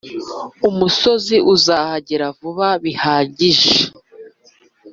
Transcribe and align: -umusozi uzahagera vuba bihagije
-umusozi 0.69 1.37
uzahagera 1.53 2.25
vuba 2.39 2.67
bihagije 2.83 3.75